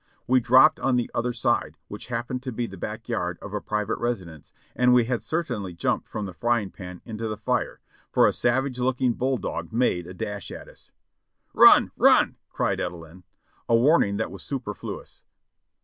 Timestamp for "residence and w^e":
3.99-5.05